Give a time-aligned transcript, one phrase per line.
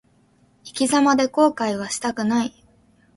[0.63, 2.63] 生き様で後悔はしたくない。